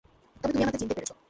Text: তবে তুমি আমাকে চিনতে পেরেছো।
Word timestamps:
তবে 0.41 0.51
তুমি 0.51 0.63
আমাকে 0.63 0.79
চিনতে 0.79 0.95
পেরেছো। 0.95 1.15